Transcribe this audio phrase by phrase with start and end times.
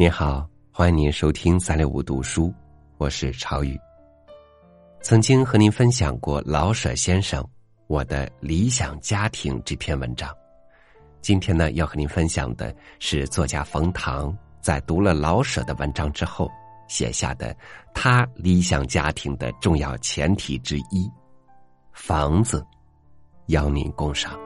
[0.00, 2.54] 您好，欢迎您收听三六五读书，
[2.98, 3.76] 我是朝雨。
[5.02, 7.42] 曾经和您分享过老舍先生
[7.88, 10.32] 《我的理想家庭》这篇文章，
[11.20, 16.48] 今天呢要和您分享的是作家冯唐在读了老舍的文章之后
[16.86, 17.52] 写下的
[17.92, 21.10] 他理想家庭的重要前提之一——
[21.92, 22.64] 房子，
[23.46, 24.38] 邀您共赏。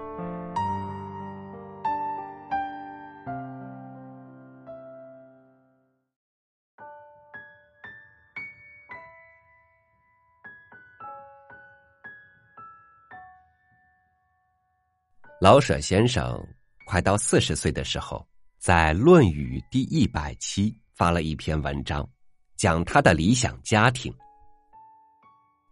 [15.42, 16.40] 老舍先生
[16.86, 18.24] 快到四十岁的时候，
[18.60, 22.08] 在《论语》第一百期发了一篇文章，
[22.56, 24.14] 讲他的理想家庭。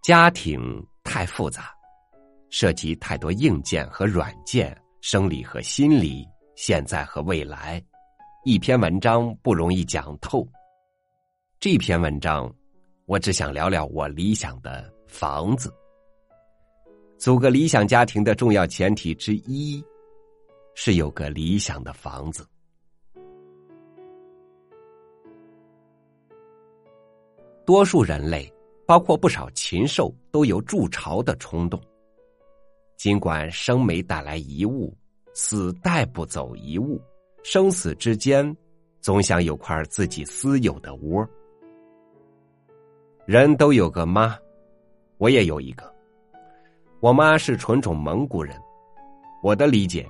[0.02, 0.60] 家庭
[1.04, 1.72] 太复杂，
[2.48, 7.80] 涉及太多硬件和软件、生理和心理、现在和未来，
[8.44, 10.44] 一篇文章不容易讲透。
[11.60, 12.52] 这篇文章，
[13.06, 15.72] 我只想聊聊我理想的房子。
[17.20, 19.84] 组个理想家庭的重要前提之一，
[20.74, 22.46] 是有个理想的房子。
[27.66, 28.50] 多数人类，
[28.86, 31.78] 包括不少禽兽，都有筑巢的冲动。
[32.96, 34.96] 尽管生没带来一物，
[35.34, 36.98] 死带不走一物，
[37.42, 38.56] 生死之间，
[39.02, 41.28] 总想有块自己私有的窝。
[43.26, 44.38] 人都有个妈，
[45.18, 45.99] 我也有一个。
[47.00, 48.54] 我妈是纯种蒙古人，
[49.42, 50.06] 我的理解，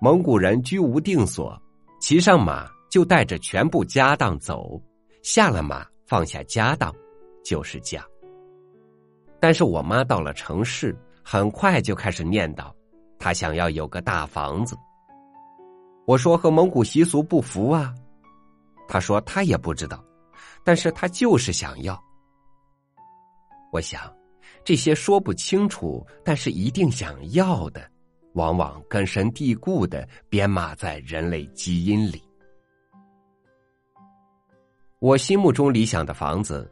[0.00, 1.56] 蒙古人居无定所，
[2.00, 4.80] 骑上马就带着全部家当走，
[5.22, 6.92] 下了马放下家当，
[7.44, 8.04] 就是家。
[9.38, 12.72] 但是我妈到了城市，很快就开始念叨，
[13.20, 14.76] 她想要有个大房子。
[16.06, 17.94] 我说和蒙古习俗不符啊，
[18.88, 20.04] 她说她也不知道，
[20.64, 21.96] 但是她就是想要。
[23.70, 24.12] 我想。
[24.66, 27.88] 这些说不清楚，但是一定想要的，
[28.32, 32.20] 往往根深蒂固的编码在人类基因里。
[34.98, 36.68] 我心目中理想的房子，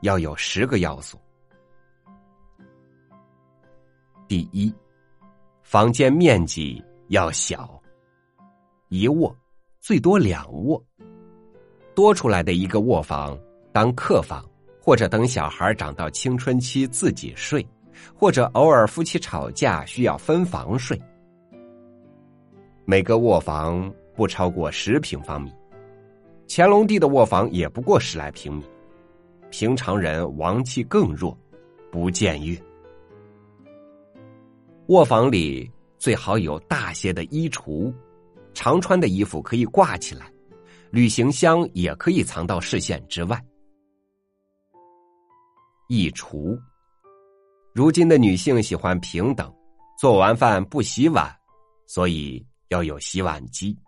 [0.00, 1.16] 要有十个要素。
[4.26, 4.74] 第一，
[5.62, 7.80] 房间面积要小，
[8.88, 9.32] 一卧
[9.78, 10.84] 最多两卧，
[11.94, 13.38] 多出来的一个卧房
[13.72, 14.44] 当客房。
[14.86, 17.66] 或者等小孩长到青春期自己睡，
[18.14, 20.96] 或者偶尔夫妻吵架需要分房睡。
[22.84, 25.52] 每个卧房不超过十平方米，
[26.46, 28.64] 乾隆帝的卧房也不过十来平米，
[29.50, 31.36] 平常人王气更弱，
[31.90, 32.56] 不僭越。
[34.86, 35.68] 卧房里
[35.98, 37.92] 最好有大些的衣橱，
[38.54, 40.30] 常穿的衣服可以挂起来，
[40.92, 43.36] 旅行箱也可以藏到视线之外。
[45.88, 46.58] 一厨，
[47.72, 49.54] 如今的女性喜欢平等，
[49.96, 51.32] 做完饭不洗碗，
[51.86, 53.78] 所以要有洗碗机，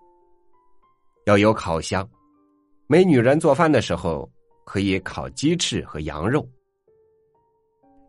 [1.27, 2.09] 要有烤箱，
[2.87, 4.31] 没女人做饭的时候
[4.65, 6.49] 可以烤鸡翅和羊肉。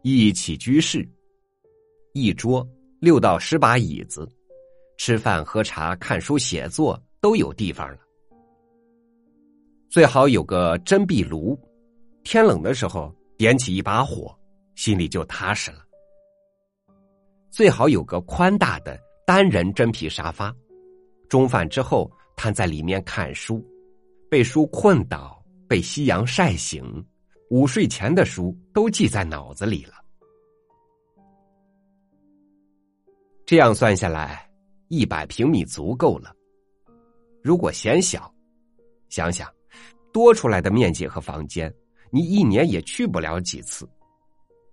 [0.04, 1.04] 一起居室，
[2.14, 2.64] 一桌
[3.00, 4.30] 六到十把椅子，
[4.98, 7.98] 吃饭、喝茶、看书、写作都有地方了。
[9.90, 11.60] 最好有个真壁炉，
[12.24, 13.12] 天冷的时候。
[13.40, 14.38] 点起一把火，
[14.76, 15.80] 心里就踏实了。
[17.50, 20.54] 最好有个宽大的单人真皮沙发，
[21.30, 23.66] 中饭之后瘫在里面看书，
[24.30, 26.84] 被书困倒，被夕阳晒醒，
[27.50, 29.94] 午睡前的书都记在脑子里了。
[33.46, 34.52] 这样算下来，
[34.90, 36.36] 一百平米足够了。
[37.42, 38.30] 如果嫌小，
[39.08, 39.50] 想想
[40.12, 41.74] 多出来的面积和房间。
[42.12, 43.88] 你一年也去不了几次，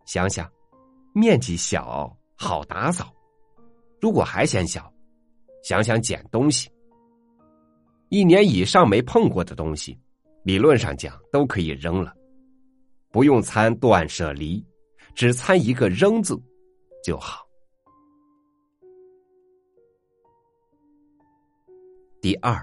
[0.06, 0.50] 想想，
[1.14, 3.14] 面积小好打扫。
[4.00, 4.92] 如果还嫌小，
[5.62, 6.70] 想想捡东西。
[8.08, 9.98] 一年以上没碰过的东西，
[10.44, 12.14] 理论上讲都可以扔了，
[13.10, 14.64] 不用参断舍离，
[15.14, 16.40] 只参一个扔字
[17.02, 17.44] 就好。
[22.20, 22.62] 第二，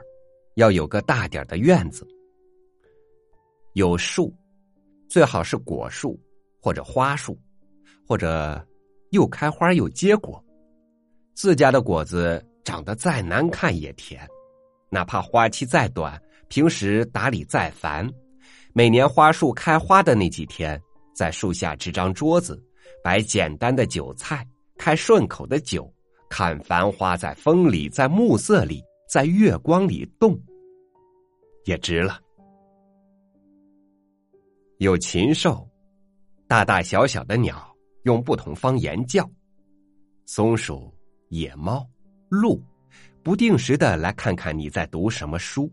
[0.55, 2.07] 要有个大点的院子，
[3.73, 4.33] 有树。
[5.13, 6.19] 最好是果树
[6.59, 7.39] 或者花树，
[8.03, 8.59] 或者
[9.11, 10.43] 又开花又结果。
[11.35, 14.27] 自家的果子长得再难看也甜，
[14.89, 18.09] 哪怕花期再短，平时打理再烦，
[18.73, 20.81] 每年花树开花的那几天，
[21.13, 22.59] 在树下支张桌子，
[23.03, 24.43] 摆简单的酒菜，
[24.79, 25.93] 开顺口的酒，
[26.27, 30.35] 看繁花在风里，在暮色里，在月光里动，
[31.65, 32.19] 也值了。
[34.79, 35.67] 有禽兽，
[36.47, 37.73] 大大小小的鸟
[38.03, 39.29] 用不同方言叫，
[40.25, 40.93] 松鼠、
[41.29, 41.87] 野猫、
[42.29, 42.61] 鹿，
[43.21, 45.71] 不定时的来看看你在读什么书，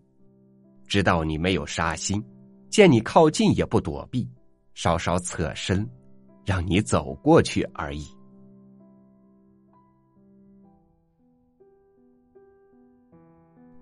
[0.87, 2.23] 知道你没有杀心，
[2.69, 4.29] 见你靠近也不躲避，
[4.75, 5.88] 稍稍侧身，
[6.44, 8.06] 让你走过去而已。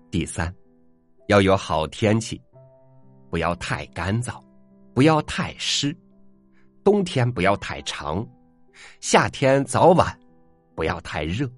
[0.09, 0.51] 第三，
[1.27, 2.41] 要有好天气，
[3.29, 4.41] 不要太干燥，
[4.93, 5.95] 不要太湿，
[6.83, 8.27] 冬天不要太长，
[8.99, 10.17] 夏天早晚
[10.75, 11.49] 不要太热。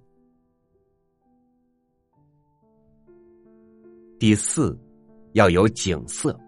[4.19, 4.80] 第四，
[5.33, 6.39] 要有景色，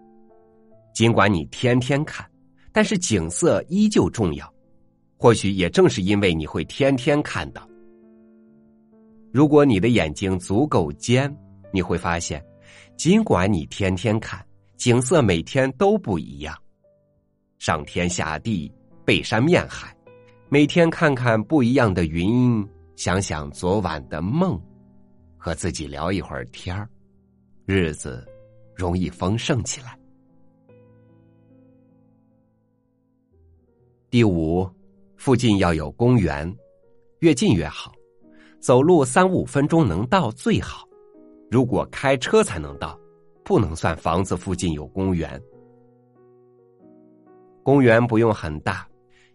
[0.94, 2.28] 尽管你天天看，
[2.72, 4.52] 但是景色依旧重要。
[5.16, 7.68] 或许也正是因为你会天天看到，
[9.32, 11.34] 如果你的眼睛足够尖。
[11.72, 12.40] 你会发现，
[12.96, 14.46] 尽管你天天看
[14.76, 16.56] 景色，每天都不一样，
[17.64, 18.70] 上天下地，
[19.06, 19.96] 背山面海，
[20.50, 22.62] 每天看看不一样的云，
[22.94, 24.60] 想想昨晚的梦，
[25.38, 26.86] 和自己聊一会儿天儿，
[27.64, 28.22] 日子
[28.76, 29.98] 容易丰盛起来。
[34.10, 34.70] 第五，
[35.16, 36.54] 附近要有公园，
[37.20, 37.94] 越近越好，
[38.60, 40.86] 走路三五分钟能到最好。
[41.50, 43.00] 如果开车才能到，
[43.42, 45.42] 不能算房子附近有公园。
[47.64, 48.86] 公园不用很大，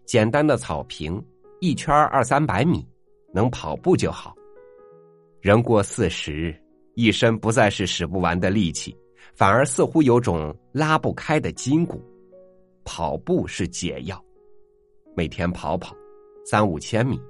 [0.04, 1.20] 简单的草坪，
[1.60, 2.86] 一圈二三百米，
[3.34, 4.32] 能跑步就好。
[5.40, 6.54] 人过四十，
[6.94, 8.96] 一身不再是使不完的力气，
[9.34, 12.00] 反而似乎有种拉不开的筋骨。
[12.84, 14.24] 跑步是解药，
[15.16, 15.94] 每天跑跑
[16.44, 17.20] 三五千米，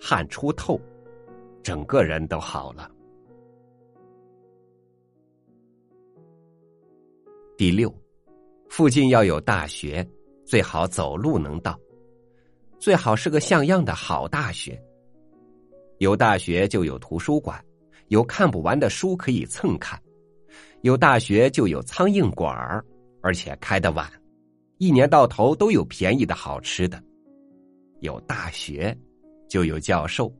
[0.00, 0.80] 汗出透，
[1.62, 2.90] 整个人都好了。
[7.56, 7.92] 第六，
[8.68, 10.04] 附近要有大学，
[10.52, 11.80] 最好走路能到，
[12.78, 14.78] 最好是个像样的好大学。
[15.96, 17.58] 有大学就有图书馆，
[18.08, 19.98] 有看不完的书可以蹭看；
[20.82, 22.84] 有大学就有苍蝇馆儿，
[23.22, 24.06] 而且开得晚，
[24.76, 27.02] 一年到头都有便宜的好吃的。
[28.00, 28.94] 有大学
[29.48, 30.30] 就有教授，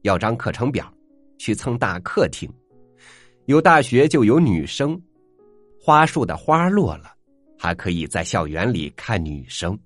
[0.00, 0.90] 要张课程表，
[1.36, 2.48] 去蹭大客厅；
[3.44, 4.98] 有大学就有女生。
[5.78, 7.12] 花树的花落了，
[7.58, 9.78] 还可以在校园里看女生。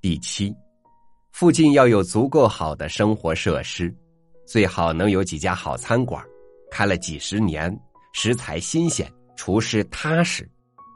[0.00, 0.54] 第七，
[1.32, 3.94] 附近要有足够好的生活设施，
[4.46, 6.24] 最好能有几家好餐馆，
[6.70, 7.78] 开了几十年，
[8.14, 10.48] 食材新鲜，厨师踏实，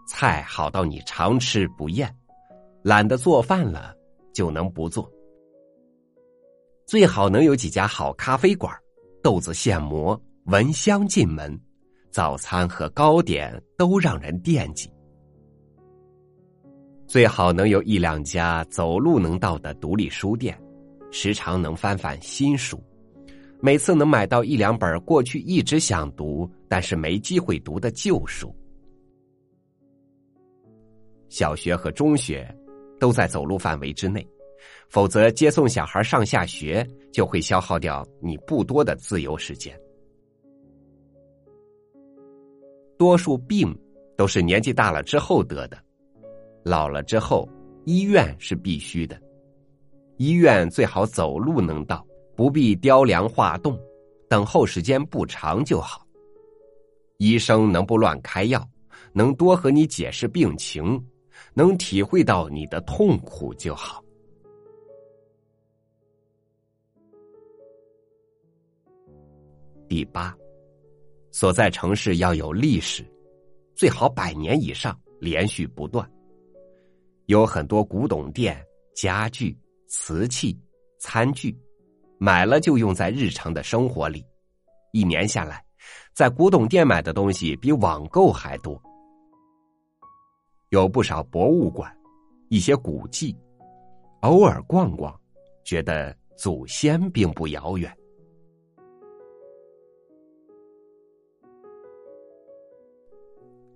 [0.08, 2.12] 菜好到你常吃不厌，
[2.82, 3.94] 懒得做饭了
[4.32, 5.10] 就能不做。
[6.86, 8.74] 最好能有几家好咖啡馆。
[9.22, 11.58] 豆子现磨，闻香进门，
[12.10, 14.92] 早餐和糕点都让人惦记。
[17.06, 20.54] 最好能有一两家走路能到的独立书店，
[21.10, 22.78] 时常能翻翻新书，
[23.58, 28.54] 每次能买到一两本过去一直想读但是没机会读的旧书。
[31.30, 32.54] 小学和中学
[33.00, 34.26] 都在走路范围之内。
[34.90, 39.74] 否则，接送小孩上下学就会消耗掉你不多的自由时间。
[42.96, 43.76] 多数病
[44.16, 45.76] 都是年纪大了之后得的，
[46.62, 47.48] 老了之后
[47.84, 49.20] 医院是必须的。
[50.16, 53.78] 医院最好走路能到，不必雕梁画栋，
[54.28, 56.06] 等候时间不长就好。
[57.18, 58.64] 医生能不乱开药，
[59.12, 61.04] 能多和你解释病情，
[61.52, 64.02] 能体会到你的痛苦就好。
[69.88, 70.36] 第八，
[71.34, 73.04] 所在城市要有历史，
[73.74, 76.08] 最好百年以上，连续不断。
[77.26, 78.64] 有很多古董店、
[78.94, 80.56] 家具、瓷器、
[81.00, 81.58] 餐具，
[82.18, 84.24] 买了就用在日常的生活里。
[84.92, 85.60] 一年下来，
[86.12, 88.80] 在古董店买的东西比网购还多。
[90.68, 91.92] 有不少博物馆，
[92.48, 93.36] 一些古迹，
[94.20, 95.12] 偶尔逛逛，
[95.64, 97.92] 觉得祖先并不遥远。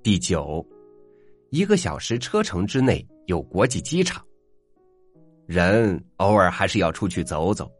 [0.09, 0.67] 第九，
[1.51, 4.25] 一个小时车程之内有国际机场。
[5.45, 7.71] 人偶尔还是要出去走走，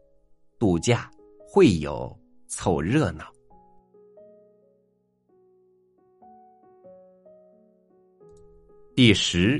[0.59, 1.09] 度假
[1.39, 2.15] 会有
[2.47, 3.25] 凑热闹。
[8.95, 9.59] 第十，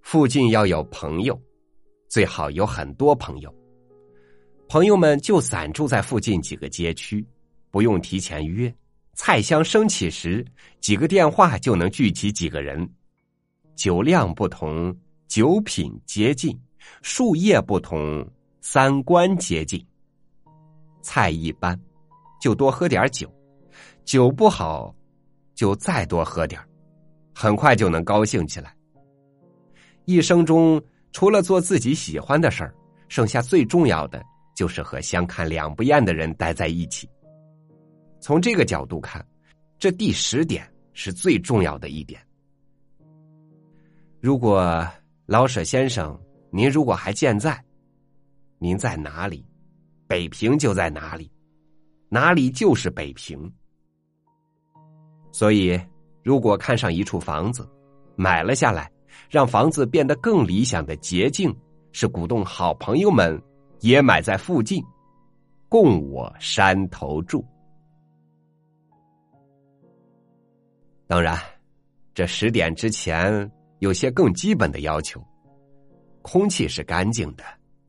[0.00, 1.38] 附近要有朋友，
[2.08, 3.54] 最好有很多朋友。
[4.70, 7.22] 朋友们就散住在附近几个街区，
[7.70, 8.74] 不用提前约，
[9.16, 10.44] 菜香升起时，
[10.78, 12.88] 几个电话就能聚集几个人。
[13.74, 14.94] 酒量不同，
[15.26, 16.54] 酒品接近；
[17.00, 18.24] 树叶不同，
[18.60, 19.84] 三观接近。
[21.00, 21.80] 菜一般，
[22.42, 23.26] 就多喝点酒；
[24.04, 24.94] 酒不好，
[25.54, 26.60] 就再多喝点
[27.34, 28.76] 很快就能高兴起来。
[30.04, 30.80] 一生中，
[31.10, 32.74] 除了做自己喜欢的事儿，
[33.08, 34.22] 剩下最重要的
[34.54, 37.08] 就是和相看两不厌的人待在一起。
[38.26, 39.24] 从这个角度看，
[39.78, 42.20] 这第十点是最重要的一点。
[44.20, 44.84] 如果
[45.26, 47.64] 老舍先生，您如果还健在，
[48.58, 49.46] 您在哪里，
[50.08, 51.30] 北平就在哪里，
[52.08, 53.48] 哪里就是北平。
[55.30, 55.80] 所以，
[56.24, 57.64] 如果看上一处房子，
[58.16, 58.90] 买了下来，
[59.30, 61.56] 让房子变得更理想的捷径，
[61.92, 63.40] 是鼓动好朋友们
[63.82, 64.82] 也买在附近，
[65.68, 67.46] 供我山头住。
[71.08, 71.38] 当然，
[72.14, 73.48] 这十点之前
[73.78, 75.24] 有些更基本的要求：
[76.20, 77.44] 空气是干净的，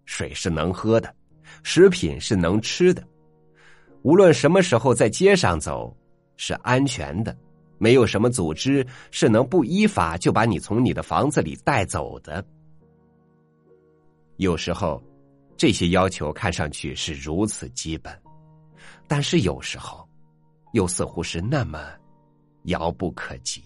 [0.05, 1.11] 水是能喝的，
[1.63, 3.03] 食品是能吃的。
[4.03, 5.95] 无论什么时候在街上走，
[6.35, 7.35] 是安全的，
[7.79, 12.45] 没有什么组织是能不依法就把你从你的房子里带走的。
[14.35, 15.01] 有时候，
[15.57, 18.15] 这些要求看上去是如此基本，
[19.07, 20.07] 但是有时候，
[20.73, 21.79] 又似乎是那么……
[22.67, 23.63] 遥不可及。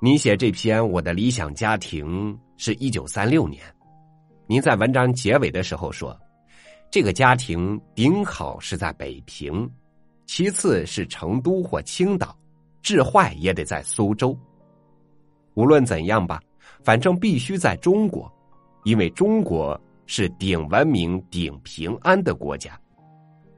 [0.00, 3.62] 您写这篇《我的理想家庭》是一九三六年，
[4.46, 6.18] 您在文章结尾的时候说，
[6.90, 9.68] 这个家庭顶好是在北平，
[10.26, 12.38] 其次是成都或青岛，
[12.80, 14.38] 治坏也得在苏州。
[15.54, 16.40] 无论怎样吧，
[16.84, 18.32] 反正必须在中国，
[18.84, 22.78] 因为中国是顶文明、顶平安的国家。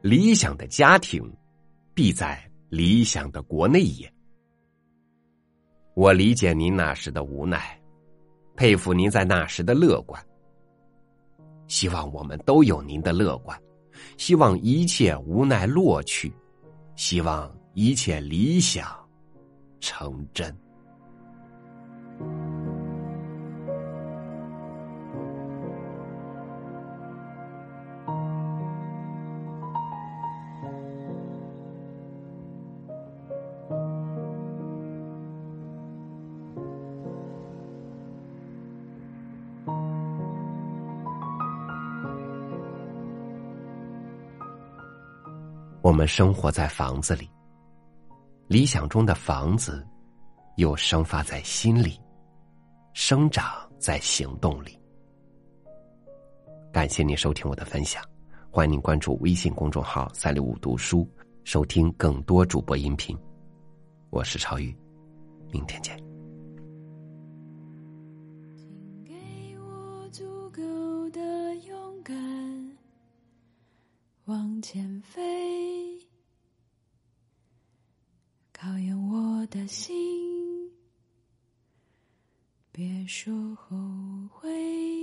[0.01, 1.23] 理想的家庭，
[1.93, 2.50] 必在。
[2.71, 4.11] 理想的国内也，
[5.95, 7.79] 我理解您那时的无奈，
[8.57, 10.25] 佩服您在那时的乐观。
[11.67, 13.61] 希望我们都有您的乐观，
[14.17, 16.33] 希望一切无奈落去，
[16.95, 18.87] 希望一切理想
[19.81, 20.57] 成真。
[45.91, 47.29] 我们生活在房子里，
[48.47, 49.85] 理想中的房子，
[50.55, 52.01] 又生发在心里，
[52.93, 54.79] 生长在行动里。
[56.73, 58.05] 感谢您收听我的分享，
[58.53, 61.05] 欢迎您关注微信公众号“三六五读书”，
[61.43, 63.19] 收听更多主播音频。
[64.11, 64.73] 我是超宇，
[65.51, 65.97] 明天见。
[68.57, 70.63] 请给我足够
[71.11, 72.17] 的勇敢，
[74.27, 75.40] 往前飞。
[78.63, 80.71] 考验我的心，
[82.71, 83.75] 别说后
[84.31, 85.00] 悔。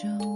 [0.00, 0.29] 种，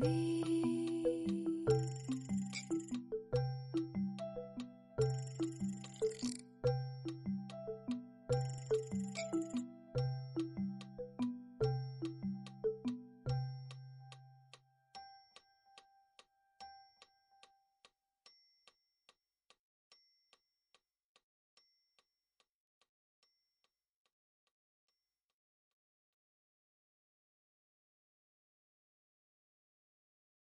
[0.00, 0.29] me.